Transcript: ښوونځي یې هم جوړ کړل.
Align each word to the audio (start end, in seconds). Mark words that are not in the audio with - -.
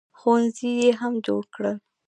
ښوونځي 0.19 0.69
یې 0.81 0.89
هم 0.99 1.13
جوړ 1.25 1.43
کړل. 1.55 1.77